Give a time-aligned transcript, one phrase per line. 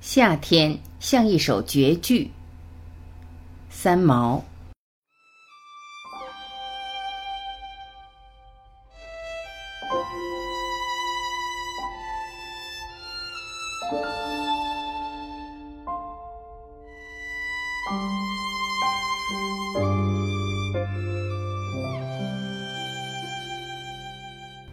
[0.00, 2.30] 夏天像一首绝句。
[3.68, 4.42] 三毛。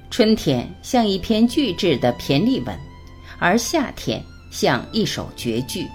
[0.09, 2.75] 春天像一篇巨制的骈俪文，
[3.37, 5.87] 而夏天像一首绝句。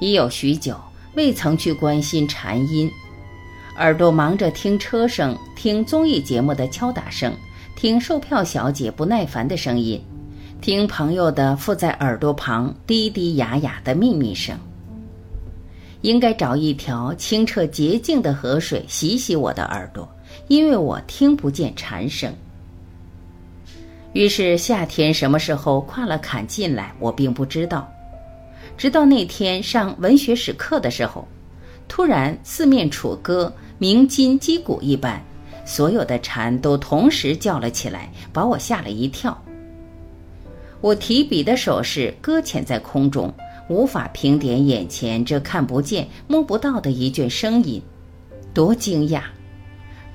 [0.00, 0.76] 已有许久
[1.14, 2.90] 未曾去关心蝉音，
[3.76, 7.34] 耳朵忙着听车声、听综艺节目的敲打声、
[7.76, 10.00] 听售票小姐不耐烦的声音、
[10.60, 14.56] 听朋友的附在耳朵旁低低哑哑的秘密声。
[16.02, 20.08] 应该找一条清澈洁净的河水洗洗我的耳朵。
[20.46, 22.32] 因为我听不见蝉声，
[24.12, 27.86] 于是夏天什么时候跨了坎进来，我并不知道。
[28.76, 31.26] 直到那天上文学史课的时候，
[31.86, 35.20] 突然四面楚歌，鸣金击鼓一般，
[35.64, 39.36] 所有的蝉都同时叫了起来，把我吓了一跳。
[40.80, 43.32] 我提笔的手势搁浅在空中，
[43.68, 47.82] 无法评点眼前这看不见、摸不到的一卷声音，
[48.54, 49.22] 多惊讶！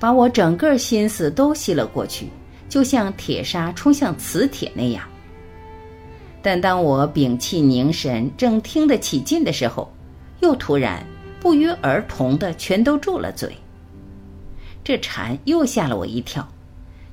[0.00, 2.28] 把我整个心思都吸了过去，
[2.74, 5.04] 就像铁砂冲向磁铁那样。
[6.42, 9.88] 但当我屏气凝神，正听得起劲的时候，
[10.40, 11.06] 又突然
[11.38, 13.56] 不约而同的全都住了嘴。
[14.82, 16.44] 这蝉又吓了我一跳，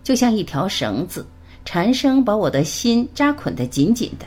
[0.02, 1.24] 就像一条绳子，
[1.64, 4.26] 蝉声把我的心扎捆得紧紧的。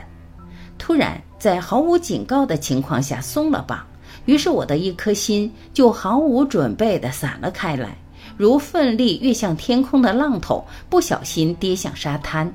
[0.77, 3.85] 突然，在毫无警告的情况下松了绑，
[4.23, 7.97] 于是我的一颗心就毫无准备的散了开来。
[8.37, 12.53] 如奋力跃向天空的浪头，不小心跌向沙滩。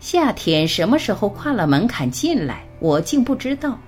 [0.00, 3.78] 夏天什么时候跨了门槛进来，我竟不知道。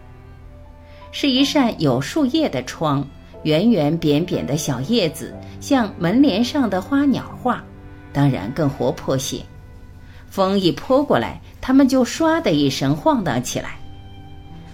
[1.12, 3.06] 是一扇有树叶的窗，
[3.42, 7.62] 圆圆扁扁的小叶子像门帘上的花鸟画，
[8.12, 9.40] 当然更活泼些。
[10.28, 13.78] 风一泼过来，它们就唰的一声晃荡起来。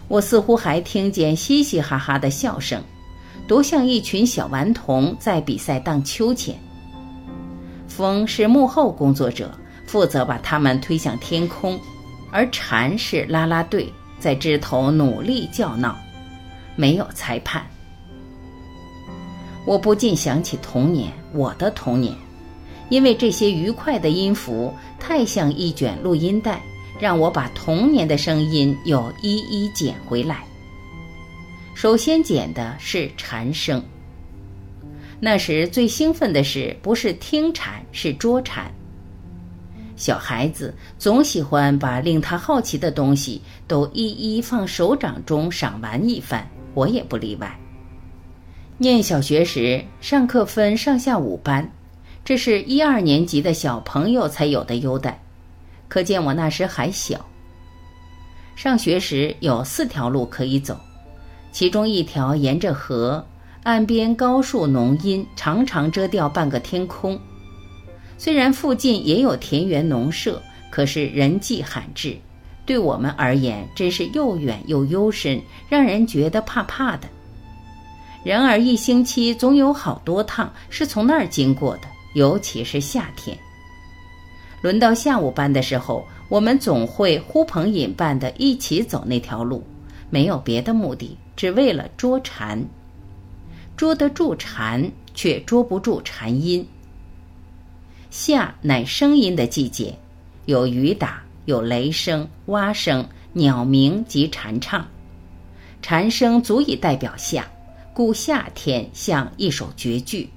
[0.08, 2.82] 我似乎还听见嘻嘻哈哈的笑声。
[3.52, 6.58] 多像一群小顽童在比赛荡秋千。
[7.86, 9.52] 风是幕后工作者，
[9.84, 11.78] 负责把他们推向天空，
[12.30, 15.94] 而蝉是啦啦队，在枝头努力叫闹，
[16.76, 17.62] 没有裁判。
[19.66, 22.16] 我不禁想起童年，我的童年，
[22.88, 26.58] 因为这些愉快的音符太像一卷录音带，
[26.98, 30.42] 让我把童年的声音又一一捡回来。
[31.75, 33.83] 首先捡的是蝉声。
[35.19, 38.71] 那时最兴奋的事不是听蝉，是捉蝉。
[39.97, 47.59] 小孩子总喜欢把令他好奇的东西都一一放手掌中赏玩一番，我也不例外。
[48.78, 51.71] 念小学时，上课分上下午班，
[52.25, 55.22] 这是一二年级的小朋友才有的优待，
[55.88, 57.25] 可见我那时还小。
[58.56, 60.78] 上学时有四条路可以走。
[61.52, 63.24] 其中一条沿着河，
[63.62, 67.18] 岸边高树浓荫，常常遮掉半个天空。
[68.16, 70.40] 虽然附近也有田园农舍，
[70.70, 72.16] 可是人迹罕至，
[72.64, 77.08] 对我们而言真是又远又幽深，让人觉得怕怕的。
[78.24, 81.82] 然而一星期总有好多趟是从那儿经过的，
[82.14, 83.36] 尤其是夏天。
[84.62, 89.62] 轮到下午班的时候，我们总会呼朋引伴的一起走那条路，
[90.08, 91.19] 没有别的目的。
[91.42, 92.64] 只为了捉蝉，
[93.76, 96.64] 捉得住蝉，却捉不住蝉音。
[98.10, 99.92] 夏乃声音的季节，
[100.44, 104.86] 有雨打，有雷声、蛙声、鸟鸣及蝉唱，
[105.82, 107.44] 蝉声足以代表夏，
[107.92, 110.31] 故夏天像一首绝句。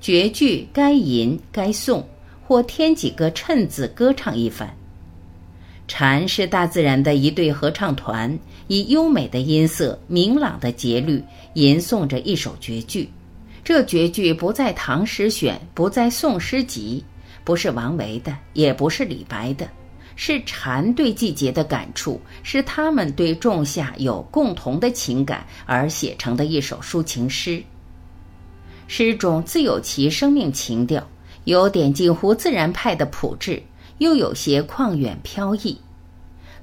[0.00, 2.02] 绝句该吟该诵，
[2.44, 4.76] 或添几个衬字，歌唱一番。
[5.88, 11.24] 蝉是大自然的一对合唱团，以优美的音色、明朗的节律
[11.54, 13.10] 吟诵着一首绝句。
[13.64, 17.02] 这绝句不在唐诗选，不在宋诗集，
[17.42, 19.66] 不是王维的，也不是李白的，
[20.14, 27.62] 是蝉对季节的感触，是他们对仲夏有共同的情感而写成的一首抒情诗。
[28.86, 31.06] 诗中自有其生命情调，
[31.44, 33.62] 有点近乎自然派的朴质。
[33.98, 35.78] 又有些旷远飘逸，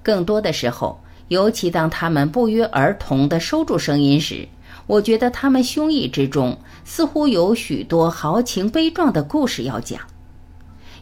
[0.01, 4.47] 更多的时候，尤其当他们不约而同地收住声音时，
[4.87, 9.99] 我觉得他们胸臆之中似乎有许多豪情悲壮的故事要讲。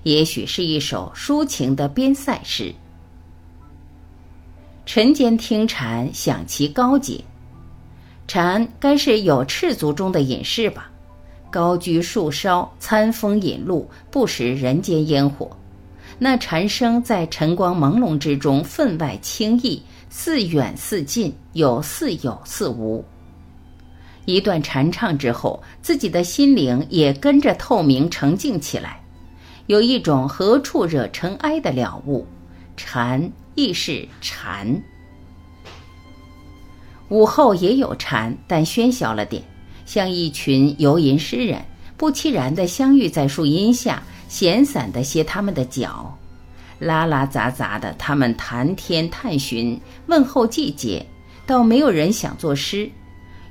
[0.03, 2.73] 也许是一首抒情的边塞诗，
[4.85, 7.23] 晨间听蝉，想其高洁。
[8.27, 10.89] 蝉该是有赤足中的隐士吧？
[11.51, 15.49] 高居树梢，餐风饮露，不食人间烟火。
[16.19, 23.03] 那禅声在晨光朦胧之中分外清逸，似远似近，有似有似无。
[24.25, 29.01] 一段禅唱之后，自己的心灵也跟着透明澄净起来，
[29.67, 32.25] 有一种何处惹尘埃的了悟。
[32.77, 34.81] 禅亦是禅。
[37.09, 39.43] 午后也有禅，但喧嚣了点，
[39.85, 41.61] 像一群游吟诗人，
[41.97, 44.01] 不期然地相遇在树荫下，
[44.33, 46.11] 闲散的歇他们的脚，
[46.79, 51.05] 拉拉杂杂的，他们谈天探寻，问候季节，
[51.45, 52.89] 倒没有人想作诗。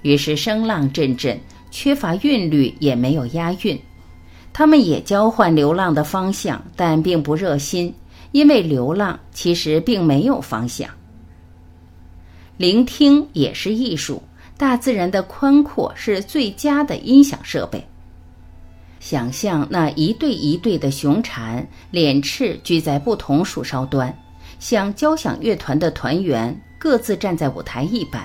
[0.03, 1.39] 于是声浪阵阵，
[1.71, 3.81] 缺乏韵律，也没有押韵。
[4.53, 7.95] 他们也交换流浪的方向，但并不热心，
[8.33, 10.91] 因为流浪其实并没有方向。
[12.57, 14.21] 聆听也是艺术，
[14.59, 17.87] 大自然的宽阔是最佳的音响设备。
[19.03, 24.17] 想象那一对一对的雄蝉，脸翅聚在不同树梢端，
[24.61, 28.25] 像交响乐团的团员，各自站在舞台一般。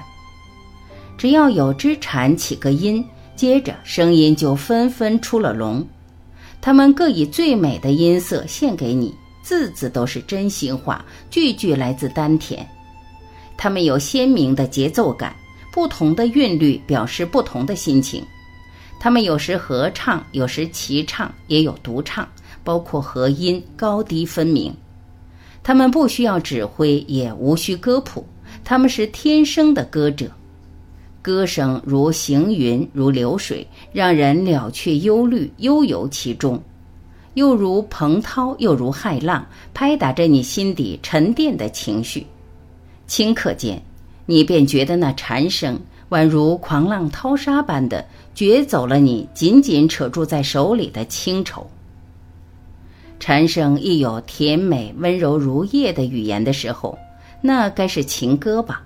[1.17, 3.03] 只要有只蝉起个音，
[3.35, 5.83] 接着声音就纷纷出了笼。
[6.61, 12.63] 他们各以最美的音色献给你，字字都是真心话，句句来自丹田。
[13.57, 15.35] 他们有鲜明的节奏感，
[15.73, 18.23] 不同的韵律表示不同的心情。
[18.99, 22.27] 他们有时合唱，有时齐唱，也有独唱，
[22.63, 24.73] 包括和音，高低分明。
[25.63, 28.25] 他们不需要指挥，也无需歌谱，
[28.63, 30.31] 他们是天生的歌者。
[31.21, 36.57] 歌声如行云，如流水，让人了却忧虑，悠游其中；
[37.33, 42.25] 又如蓬涛，又如骇浪，拍打着你心底沉淀的情绪。
[43.09, 43.81] 顷刻间，
[44.25, 45.77] 你便觉得那蝉声
[46.09, 51.69] 宛如狂浪淘沙般的掘走了你紧紧扯住在手里的清愁。
[53.19, 56.97] 蝉声亦有甜美温柔如叶的语言的时候，
[57.41, 58.83] 那该是情歌吧。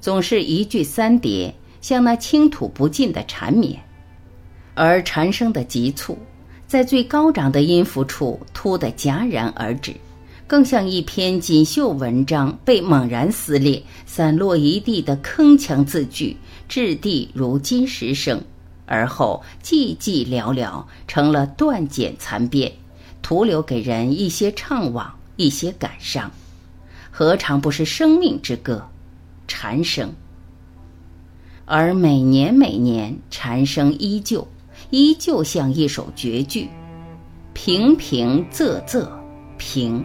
[0.00, 3.80] 总是一句三叠，像那倾吐不尽的缠绵，
[4.74, 6.18] 而蝉声的急促，
[6.66, 9.94] 在最高涨的音符处突的戛然而止，
[10.46, 16.36] 更像一篇锦绣文章被猛然撕裂，散落一地的铿锵字句，
[16.68, 18.40] 掷地如金石声，
[18.84, 22.70] 而后寂寂寥寥，成了断简残编，
[23.22, 25.06] 徒留给人一些怅惘，
[25.36, 26.30] 一些感伤，
[27.10, 28.86] 何尝不是生命之歌？
[29.48, 30.12] 蝉声，
[31.64, 34.46] 而每年每年，蝉声依旧，
[34.90, 36.68] 依旧像一首绝句，
[37.54, 39.08] 平平仄仄
[39.56, 40.04] 平。